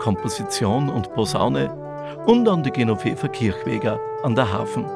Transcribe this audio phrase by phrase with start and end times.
[0.00, 1.70] Komposition und Posaune
[2.26, 4.86] und an die Genoveva Kirchweger an der Hafen.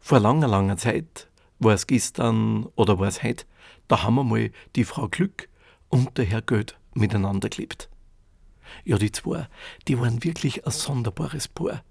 [0.00, 3.44] Vor langer, langer Zeit, war es gestern oder war es heute,
[3.86, 5.50] da haben wir mal die Frau Glück
[5.90, 7.90] und der Herr Göd miteinander gelebt.
[8.84, 9.46] Ja, die zwei,
[9.88, 11.84] die waren wirklich ein sonderbares Paar.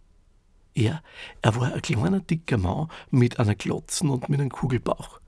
[0.73, 1.03] Er,
[1.43, 5.19] er war ein kleiner, dicker Mann mit einer Glotzen und mit einem Kugelbauch.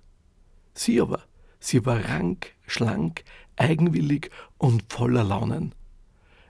[0.76, 1.24] Sie aber,
[1.60, 3.24] sie war rank, schlank,
[3.56, 5.74] eigenwillig und voller Launen.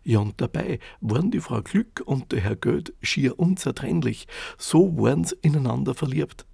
[0.04, 5.24] Ja, und dabei waren die Frau Glück und der Herr Göd schier unzertrennlich, so waren
[5.24, 6.46] sie ineinander verliebt.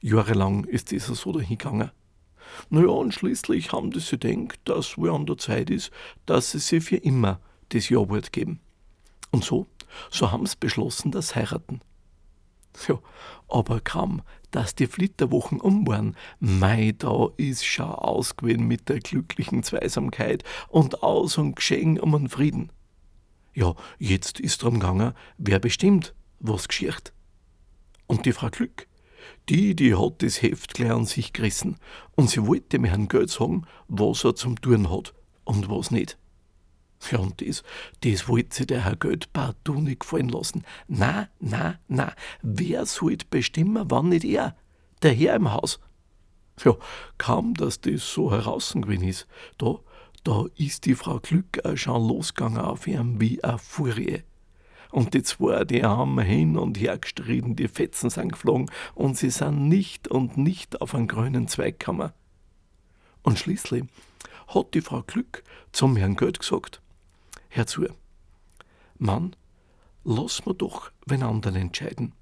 [0.00, 1.90] Jahrelang ist dieser so dahingegangen.
[2.70, 5.90] Naja, und schließlich haben die sich gedacht, dass wohl an der Zeit ist,
[6.26, 8.60] dass sie sich für immer das Ja-Wort geben.
[9.30, 9.66] Und so,
[10.10, 11.80] so haben sie beschlossen, das heiraten.
[12.88, 12.98] Ja,
[13.48, 19.62] aber kaum, dass die Flitterwochen um waren, mei, da ist schon ausgewesen mit der glücklichen
[19.62, 22.70] Zweisamkeit und aus und geschehen um den Frieden.
[23.54, 27.12] Ja, jetzt ist drum gegangen, wer bestimmt, was geschicht.
[28.06, 28.86] Und die Frau Glück,
[29.48, 31.76] die, die hat das Heft gleich an sich gerissen
[32.14, 35.14] und sie wollte dem Herrn Geld sagen, was er zum Tun hat
[35.44, 36.18] und was nicht.
[37.10, 37.62] Ja, und das,
[38.02, 40.64] das wollte sich der Herr Geld partout nicht gefallen lassen.
[40.88, 44.56] Na, na, na, wer sollte bestimmen, wann nicht er?
[45.02, 45.80] Der Herr im Haus.
[46.64, 46.76] Ja,
[47.18, 49.26] kaum, dass das so herausgegangen ist,
[49.58, 49.80] da,
[50.22, 54.22] da ist die Frau Glück auch schon losgegangen auf ihm wie eine Furie.
[54.90, 59.30] Und die zwei, die haben hin und her gestritten, die Fetzen sind geflogen und sie
[59.30, 62.12] sind nicht und nicht auf einen grünen Zweig gekommen.
[63.24, 63.84] Und schließlich
[64.46, 65.42] hat die Frau Glück
[65.72, 66.80] zum Herrn Geld gesagt,
[67.54, 67.86] Hör zu.
[68.98, 69.36] Mann,
[70.02, 72.12] lass mir doch wen anderen entscheiden.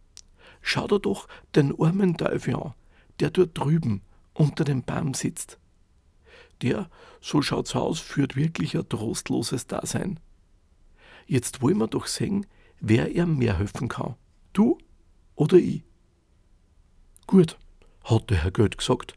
[0.60, 2.74] Schau dir doch den armen Teufel an,
[3.18, 4.02] der dort drüben
[4.34, 5.58] unter dem Baum sitzt.
[6.60, 6.90] Der,
[7.22, 10.20] so schaut's aus, führt wirklich ein trostloses Dasein.
[11.26, 12.44] Jetzt wollen wir doch sehen,
[12.80, 14.16] wer ihm mehr helfen kann.
[14.52, 14.76] Du
[15.34, 15.82] oder ich?
[17.26, 17.56] Gut,
[18.04, 19.14] hat der Herr Geld gesagt.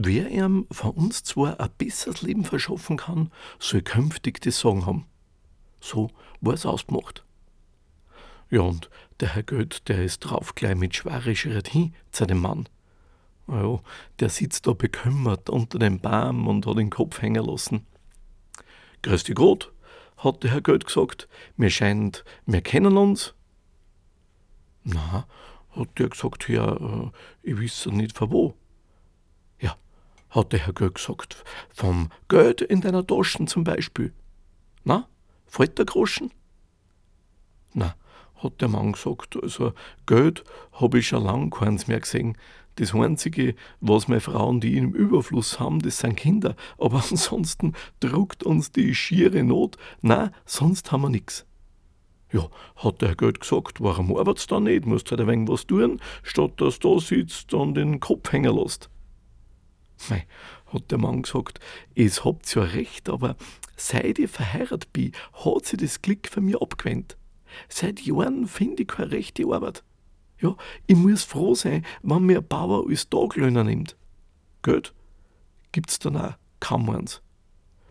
[0.00, 5.06] Wer ihm von uns zwar ein besseres Leben verschaffen kann, soll künftig das Sagen haben.
[5.80, 7.24] So war es ausgemacht.
[8.48, 12.38] Ja, und der Herr Gött, der ist drauf gleich mit schwere Schritt hin zu dem
[12.38, 12.68] Mann.
[13.48, 13.80] Ja,
[14.20, 17.84] der sitzt da bekümmert unter dem Baum und hat den Kopf hängen lassen.
[19.02, 19.72] Grüß dich Gott,
[20.18, 21.26] hat der Herr Gött gesagt,
[21.56, 23.34] mir scheint, wir kennen uns.
[24.84, 25.26] Na,
[25.70, 27.10] hat der gesagt, ja, äh,
[27.42, 28.54] ich wisse nicht von wo
[30.30, 31.44] hat der Herr Geld gesagt.
[31.72, 34.12] Vom Geld in deiner Taschen zum Beispiel.
[34.84, 35.08] Na,
[35.46, 36.30] fällt der Groschen?
[37.74, 37.94] Na,
[38.36, 39.72] hat der Mann gesagt, also
[40.06, 42.36] Geld habe ich schon lang keins mehr gesehen.
[42.76, 46.54] Das Einzige, was meine Frauen, die im Überfluss haben, das sind Kinder.
[46.78, 49.76] Aber ansonsten druckt uns die schiere Not.
[50.00, 51.44] Na, sonst haben wir nichts.
[52.30, 54.86] Ja, hat der Herr Geld gesagt, warum arbeitest du da nicht?
[54.86, 58.54] Musst halt ein wenig was tun, statt dass du da sitzt und den Kopf hängen
[58.54, 58.90] lässt.
[60.08, 60.26] Mei,
[60.72, 61.60] hat der Mann gesagt,
[61.94, 63.36] es habt ja recht, aber
[63.76, 67.16] seit ich verheiratet bin, hat sich das Glück von mir abgewendet.
[67.68, 69.82] Seit Jahren finde ich keine rechte Arbeit.
[70.40, 73.96] Ja, ich muss froh sein, wenn mir ein Bauer als Taglöhner nimmt.
[74.62, 74.94] Geld
[75.72, 77.22] gibt's dann auch kaum eins.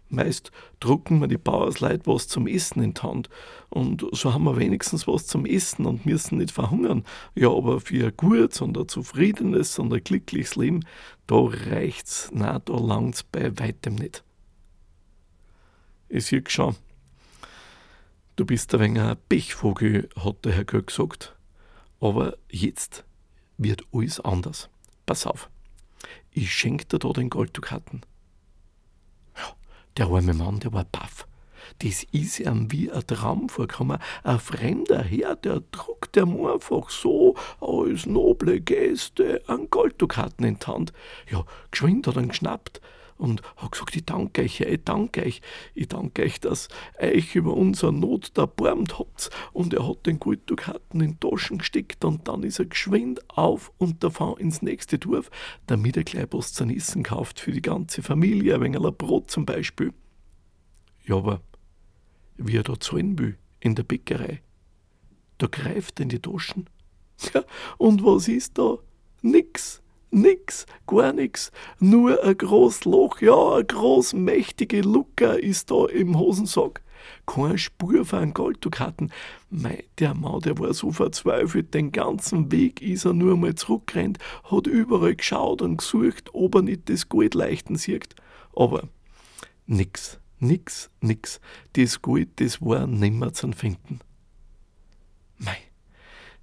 [0.09, 3.29] Meist drucken mir die Bauersleute was zum Essen in die Hand.
[3.69, 7.03] Und so haben wir wenigstens was zum Essen und müssen nicht verhungern.
[7.35, 10.85] Ja, aber für ein gutes und ein zufriedenes und ein glückliches Leben,
[11.27, 14.23] da reicht's, na, da langt's bei weitem nicht.
[16.09, 16.75] Ich sehe schon,
[18.37, 21.35] du bist ein wenig ein Pechvogel, hat der Herr Göck gesagt.
[21.99, 23.03] Aber jetzt
[23.57, 24.69] wird alles anders.
[25.05, 25.49] Pass auf,
[26.31, 28.01] ich schenke dir da den Golddukaten.
[29.97, 31.27] Der arme Mann, der war baff.
[31.79, 33.97] Das ist ihm wie ein Traum vorgekommen.
[34.23, 40.65] Ein fremder Herr, der druckt ihm einfach so als noble Gäste an Golddukaten in die
[40.65, 40.93] Hand.
[41.31, 42.79] Ja, geschwind hat er geschnappt
[43.17, 45.41] und hat gesagt, ich danke euch, ich danke euch,
[45.73, 46.67] ich danke euch, dass
[46.99, 49.29] euch über unsere Not erbarmt habt.
[49.53, 54.03] Und er hat den Golddukaten in Taschen gesteckt und dann ist er geschwind auf und
[54.03, 55.29] davon ins nächste Dorf,
[55.65, 59.45] damit er gleich was zu essen kauft für die ganze Familie, ein wenig Brot zum
[59.45, 59.93] Beispiel.
[61.05, 61.41] Ja, aber
[62.37, 64.41] wie er da zahlen will, in der Bäckerei,
[65.37, 66.69] da greift er in die Taschen.
[67.33, 67.43] Ja,
[67.79, 68.77] und was ist da?
[69.23, 69.81] Nix.
[70.09, 71.51] Nix, gar nix.
[71.79, 76.81] Nur ein groß Loch, ja, eine groß mächtige Lucker ist da im Hosensack.
[77.25, 79.11] Keine Spur von einem Golddukaten.
[79.49, 84.17] Mei, der Mann, der war so verzweifelt, den ganzen Weg ist er nur mal zurückgerannt,
[84.45, 88.15] hat überall geschaut und gesucht, ob er nicht das Gold leichten sieht.
[88.55, 88.87] Aber
[89.65, 91.39] nix, nix, nix.
[91.73, 93.99] Das Gold, das war nimmer zu finden.
[95.37, 95.57] Mei,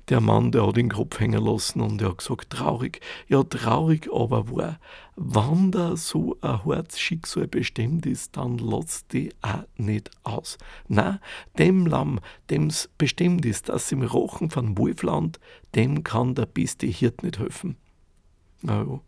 [0.08, 4.08] der Mann, der hat den Kopf hängen lassen und er hat gesagt, traurig, ja traurig,
[4.12, 4.78] aber wahr.
[5.16, 10.58] Wann da so ein hartes Schicksal bestimmt ist, dann lässt die auch nicht aus.
[10.88, 11.20] Na,
[11.58, 12.20] dem Lamm,
[12.50, 15.38] dem's bestimmt ist, dass im Rochen von Wolfland,
[15.74, 17.76] dem kann der beste Hirt nicht helfen.
[18.60, 19.00] Na ja.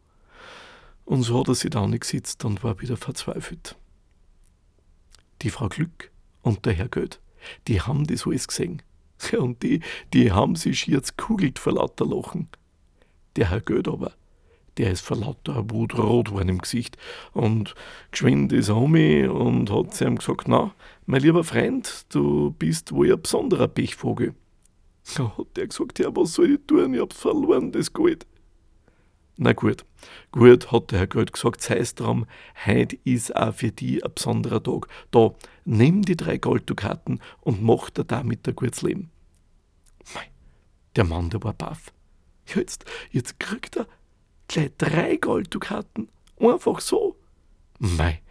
[1.04, 3.76] Und so hat er sich da gesetzt und war wieder verzweifelt.
[5.42, 6.10] Die Frau Glück
[6.42, 7.20] und der Herr Göd,
[7.68, 8.82] die haben das alles gesehen.
[9.38, 9.80] Und die,
[10.12, 12.48] die haben sich jetzt kugelt vor lauter Lachen.
[13.36, 14.12] Der Herr Göd aber,
[14.78, 16.96] der ist vor lauter Wut rot geworden im Gesicht
[17.32, 17.74] und
[18.10, 20.74] geschwind ist er um mich und hat zu ihm gesagt, na,
[21.06, 24.34] mein lieber Freund, du bist wohl ein besonderer Pechvogel.
[25.16, 28.26] Da hat der gesagt, ja, was soll ich tun, ich hab's verloren, das Gold.
[29.38, 29.84] Na gut,
[30.32, 32.26] gut, hat der Herr Gold gesagt, sei es drum,
[32.66, 34.88] heut ist auch für die ein besonderer Tag.
[35.10, 35.34] Da,
[35.66, 39.10] nimm die drei Golddukaten und mach dir damit ein gutes Leben.
[40.14, 40.26] Mei,
[40.96, 41.92] der Mann, der war baff.
[42.46, 43.86] Jetzt, jetzt kriegt er
[44.48, 46.08] gleich drei Golddukaten.
[46.38, 47.16] Einfach so.
[47.78, 48.22] Mei,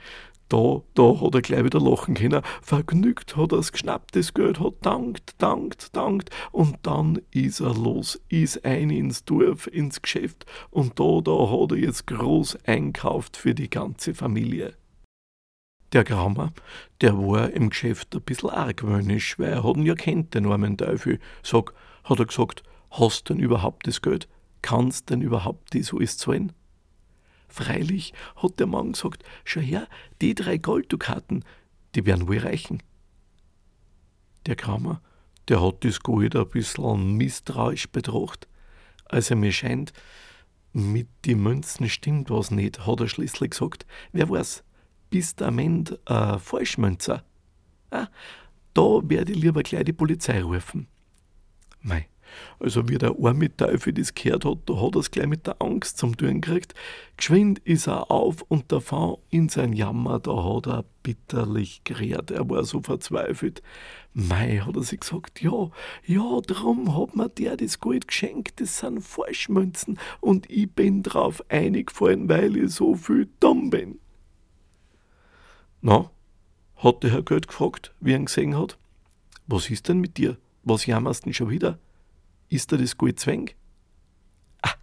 [0.50, 2.42] da, da hat er gleich wieder lachen können.
[2.62, 6.30] Vergnügt hat er das geschnapptes Geld, hat dankt, dankt, dankt.
[6.51, 10.45] Und dann ist er los, ist ein ins Dorf, ins Geschäft.
[10.69, 14.74] Und da, da hat er jetzt groß einkauft für die ganze Familie.
[15.94, 16.51] Der Grammer,
[17.01, 20.77] der war im Geschäft ein bisschen argwöhnisch, weil er hat ihn ja kennt, den armen
[20.77, 21.19] Teufel.
[21.41, 24.27] Sag, hat er gesagt, hast denn überhaupt das Geld?
[24.62, 26.51] Kannst denn überhaupt das alles zahlen?
[27.47, 29.88] Freilich, hat der Mann gesagt, schau her,
[30.21, 31.44] die drei Golddukaten,
[31.95, 32.81] die werden wohl reichen.
[34.45, 35.01] Der Kramer,
[35.47, 38.47] der hat das Gold ein bisschen misstrauisch betrachtet.
[39.06, 39.94] Also mir scheint,
[40.74, 43.86] mit den Münzen stimmt was nicht, hat er schließlich gesagt.
[44.12, 44.63] Wer weiß,
[45.09, 47.24] bist am Ende ein Falschmünzer?
[47.91, 48.07] Ah,
[48.74, 50.88] da werde ich lieber gleich die Polizei rufen.
[51.81, 52.09] Mei,
[52.60, 55.62] also wie der arme Teufel das gehört hat, da hat er es gleich mit der
[55.62, 56.74] Angst zum Tun gekriegt.
[57.18, 62.32] Geschwind ist er auf und davon in sein Jammer, da hat er bitterlich gerät.
[62.32, 63.62] Er war so verzweifelt.
[64.14, 65.70] Mei, hat er sich gesagt, ja,
[66.06, 71.44] ja, drum hat mir der das Gold geschenkt, das sind Falschmünzen und ich bin drauf
[71.50, 74.00] eingefallen, weil ich so viel dumm bin.
[75.82, 76.10] Na,
[76.78, 78.78] hat der Herr Geld gefragt, wie er ihn gesehen hat.
[79.48, 80.38] Was ist denn mit dir?
[80.64, 81.78] Was jammerst denn schon wieder?
[82.50, 83.51] Ist da das gut zwäng?
[84.62, 84.74] Ah,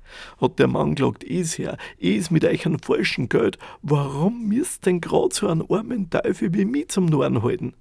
[0.41, 3.59] hat der Mann gesagt, is her, is mit euch an falschen Geld.
[3.83, 7.75] Warum müsst denn grad so einen armen Teufel wie mich zum Narren halten?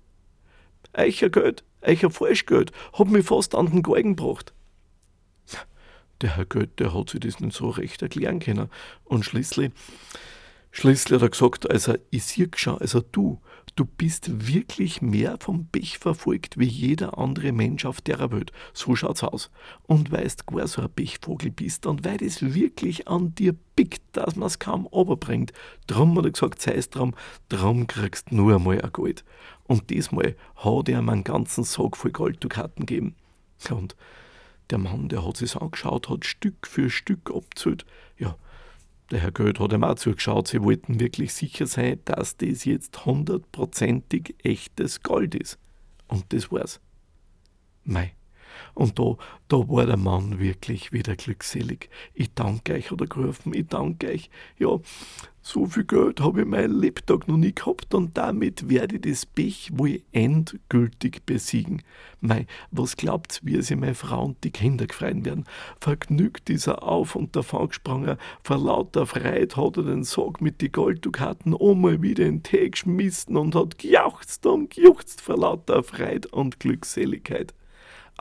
[0.94, 4.54] Eicher Geld, eicher Falschgeld, hat mich fast an den Galgen gebracht.
[6.22, 8.70] Der Herr Geld, der hat sich das nicht so recht erklären können.
[9.06, 9.72] Und schließlich,
[10.72, 13.41] schließlich hat er gesagt, also ich sehe schon, also du,
[13.75, 18.51] Du bist wirklich mehr vom Pech verfolgt wie jeder andere Mensch auf der Welt.
[18.74, 19.50] So schaut's aus.
[19.84, 24.01] Und weil du gar so ein Pechvogel bist und weil es wirklich an dir pickt,
[24.12, 25.54] dass man's kaum runterbringt,
[25.88, 27.16] drum hat er gesagt, sei es drum,
[27.48, 29.24] drum kriegst du nur einmal ein Gold.
[29.63, 33.16] Und diesmal hat er ihm einen ganzen Sack voll Golddukaten gegeben.
[33.70, 33.96] Und
[34.70, 37.86] der Mann, der hat sich's angeschaut, hat Stück für Stück abzählt.
[39.12, 43.06] Der Herr Goeth hat ihm auch zugeschaut, sie wollten wirklich sicher sein, dass das jetzt
[43.06, 45.60] hundertprozentig echtes Gold ist.
[46.08, 46.80] Und das war's.
[47.84, 48.13] Mei,
[48.74, 51.89] und da, da war der Mann wirklich wieder glückselig.
[52.13, 54.30] Ich danke euch, hat er gerufen, ich danke euch.
[54.58, 54.80] Ja,
[55.44, 59.25] so viel Geld habe ich meinen Lebtag noch nie gehabt und damit werde ich das
[59.25, 61.82] Pech wohl endgültig besiegen.
[62.20, 65.46] Mei, was glaubt's, wie sie meine Frau und die Kinder gefreien werden?
[65.80, 68.18] Vergnügt ist er auf und davon gesprungen.
[68.44, 72.70] Vor lauter Freude hat er den Sarg mit die Golddukaten einmal wieder in den Tee
[72.70, 77.56] geschmissen und hat gejauchzt und gejuchzt vor lauter Freude und Glückseligkeit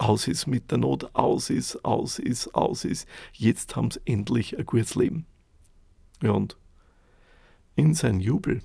[0.01, 3.07] aus ist mit der Not, aus ist, aus ist, aus ist.
[3.35, 5.27] Jetzt haben sie endlich ein gutes Leben.
[6.23, 6.57] Ja, und
[7.77, 8.63] In sein Jubel,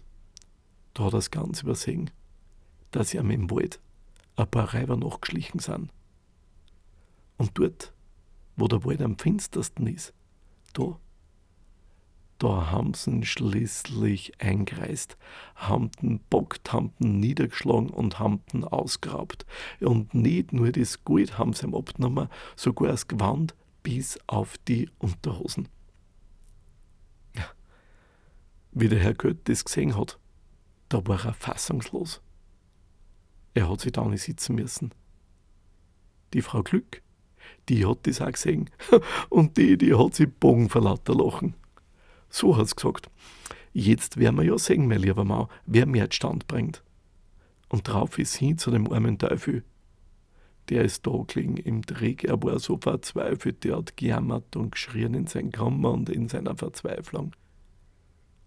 [0.93, 2.09] da hat er es ganz übersehen,
[2.91, 3.81] dass ihm im Wald
[4.37, 5.91] ein paar Reiber nachgeschlichen sind.
[7.37, 7.93] Und dort,
[8.55, 10.13] wo der Wald am finstersten ist,
[10.71, 10.97] da,
[12.45, 15.17] da haben sie schließlich eingereist,
[15.55, 19.47] haben den bockt, haben den niedergeschlagen und haben den ausgeraubt.
[19.79, 24.91] Und nicht nur das Gold haben sie ihm abgenommen, sogar das Gewand bis auf die
[24.99, 25.69] Unterhosen.
[28.73, 30.19] Wie der Herr Gött das gesehen hat,
[30.89, 32.21] da war er fassungslos.
[33.55, 34.93] Er hat sich da nicht sitzen müssen.
[36.33, 37.01] Die Frau Glück,
[37.69, 38.69] die hat das auch gesehen.
[39.29, 41.55] Und die, die hat sich Bogen vor lauter Lachen.
[42.35, 43.09] So hat's gesagt.
[43.71, 46.83] Jetzt werden wir ja sehen, mein lieber Mann, wer mehr Stand bringt.
[47.69, 49.63] Und drauf ist hin zu dem armen Teufel.
[50.67, 55.13] Der ist da gelegen im Dreck, er war so verzweifelt, der hat gejammert und geschrien
[55.13, 57.31] in sein Kummer und in seiner Verzweiflung.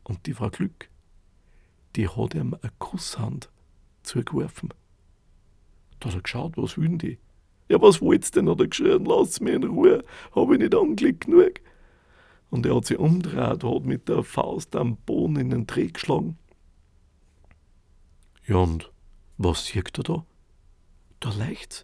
[0.05, 0.91] Und die Frau Glück,
[1.97, 3.49] die hat ihm eine Kusshand
[4.03, 4.69] zugeworfen.
[6.01, 7.17] Da hat er geschaut, was will die?
[7.71, 8.51] Ja, was wollt's denn?
[8.51, 10.05] hat er geschrien, lass mich in Ruhe,
[10.35, 11.63] hab ich nicht angelegt genug.
[12.51, 16.39] Und er hat sich umgedreht, hat mit der Faust am Boden in den Dreh geschlagen.
[18.47, 18.91] Ja, und
[19.37, 20.27] was sieht er da?
[21.21, 21.83] Da leicht's.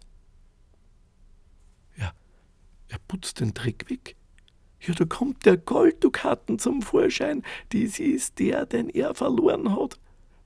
[1.97, 2.13] Ja,
[2.87, 4.15] er putzt den Dreck weg.
[4.79, 7.43] Ja, da kommt der Golddukaten zum Vorschein.
[7.69, 9.99] Das ist der, den er verloren hat.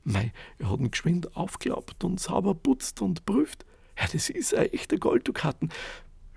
[0.03, 3.65] Mei, er hat ihn geschwind aufgeklappt und sauber putzt und prüft.
[3.97, 5.69] Ja, das ist ein echter Golddukaten.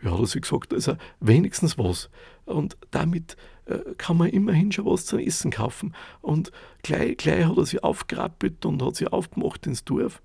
[0.03, 2.11] Ja, hat er sich gesagt, also wenigstens was.
[2.45, 5.95] Und damit äh, kann man immerhin schon was zum Essen kaufen.
[6.21, 6.51] Und
[6.83, 10.21] gleich, gleich hat er sich aufgerappelt und hat sich aufgemacht ins Dorf.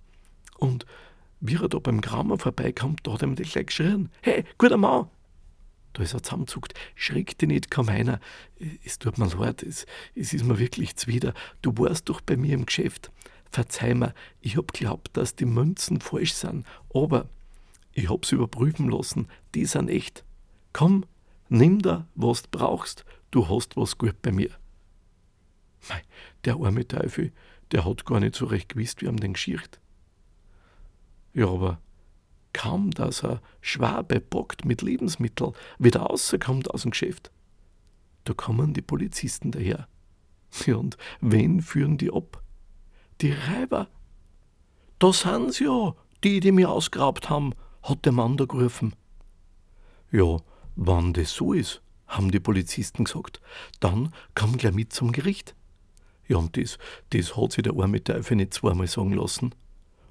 [0.57, 0.85] Und
[1.39, 5.07] wie er da beim Kramer vorbeikommt, da hat er mir gleich geschrien: Hey, guter Mann,
[5.93, 6.73] da ist er zusammenzuckt.
[6.95, 8.19] Schreck dich nicht, kaum einer.
[8.83, 11.33] Es tut mir leid, es, es ist mir wirklich zuwider.
[11.61, 13.11] Du warst doch bei mir im Geschäft.
[13.51, 17.29] Verzeih mir, ich hab glaubt, dass die Münzen falsch sind, aber
[17.97, 20.23] ich hab's überprüfen lassen, die sind echt.
[20.71, 21.05] Komm,
[21.49, 24.51] nimm da, was du brauchst, du hast was gut bei mir.
[25.89, 26.03] Mei,
[26.45, 27.31] der arme Teufel,
[27.71, 29.79] der hat gar nicht so recht gewusst, wie ihm den geschicht.
[31.33, 31.81] Ja, aber
[32.53, 37.31] kaum, dass er Schwabe bockt mit Lebensmitteln, wieder rauskommt aus dem Geschäft.
[38.25, 39.87] Da kommen die Polizisten daher.
[40.67, 42.43] Ja, und wen führen die ab?
[43.21, 43.87] Die Räuber.
[44.99, 47.53] Da sind sie ja, die, die mir ausgeraubt haben,
[47.87, 48.93] hat der Mann da gerufen.
[50.11, 50.37] Ja,
[50.75, 53.41] wann das so ist, haben die Polizisten gesagt,
[53.79, 55.55] dann komm gleich mit zum Gericht.
[56.27, 56.77] Ja, und das,
[57.11, 59.55] das hat sich der arme Teufel nicht zweimal sagen lassen.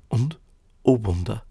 [0.08, 0.38] Und,
[0.82, 1.44] oh Wunder,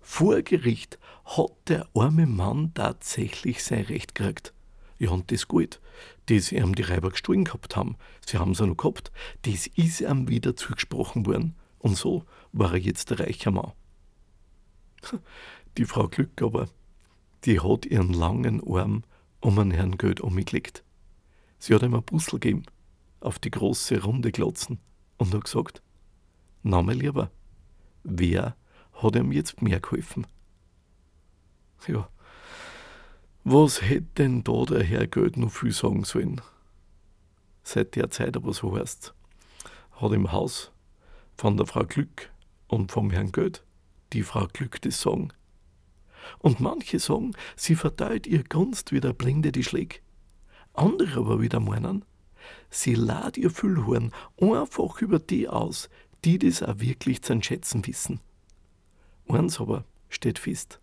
[0.00, 4.52] vor Gericht hat der arme Mann tatsächlich sein Recht gekriegt.
[4.98, 5.80] Ja, und das Geld,
[6.26, 9.10] das ihm die Räuber gestohlen gehabt haben, sie haben es noch gehabt,
[9.42, 11.54] das ist ihm wieder zugesprochen worden.
[11.78, 13.72] Und so war er jetzt der reiche Mann.
[15.76, 16.68] Die Frau Glück aber,
[17.44, 19.02] die hat ihren langen Arm
[19.40, 20.84] um einen Herrn Geld umgelegt.
[21.58, 22.64] Sie hat ihm ein Puzzle gegeben,
[23.20, 24.78] auf die große runde Glotzen,
[25.18, 25.82] und hat gesagt,
[26.62, 27.30] na mein Lieber,
[28.02, 28.56] wer
[28.94, 30.26] hat ihm jetzt mehr geholfen.
[31.86, 32.08] Ja,
[33.44, 36.40] was hätte denn da der Herr Geld noch viel sagen sollen?
[37.62, 39.14] Seit der Zeit aber so heißt,
[39.92, 40.72] hat im Haus
[41.36, 42.30] von der Frau Glück
[42.68, 43.63] und vom Herrn Geld
[44.14, 45.32] die Frau Glück das Sagen.
[46.38, 49.98] Und manche sagen, sie verteilt ihr Gunst wie der Blinde die Schläge.
[50.72, 52.04] Andere aber wieder meinen,
[52.70, 55.90] sie lad ihr Füllhorn einfach über die aus,
[56.24, 58.20] die das auch wirklich zu schätzen wissen.
[59.28, 60.80] Eins aber steht fest.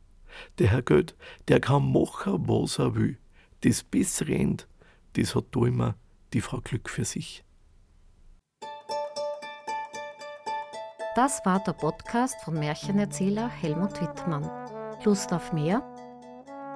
[0.60, 1.16] Der Herr Gott,
[1.48, 3.18] der kann machen, was er will.
[3.62, 4.68] Das bessere End,
[5.14, 5.96] das hat da immer
[6.34, 7.44] die Frau Glück für sich.
[11.14, 14.50] Das war der Podcast von Märchenerzähler Helmut Wittmann.
[15.04, 15.84] Lust auf mehr?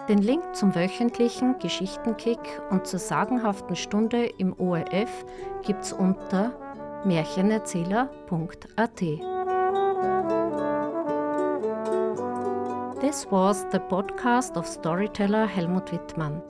[0.09, 5.25] Den Link zum wöchentlichen Geschichtenkick und zur sagenhaften Stunde im ORF
[5.63, 6.51] gibt's unter
[7.05, 8.99] märchenerzähler.at.
[12.99, 16.41] This was the podcast of storyteller Helmut Wittmann.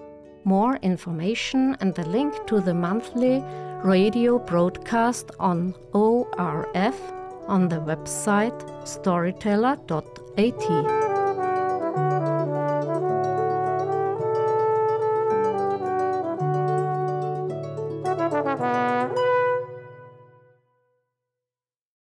[0.44, 3.44] More information and the link to the monthly
[3.84, 6.96] radio broadcast on ORF
[7.48, 11.05] on the website storyteller.at.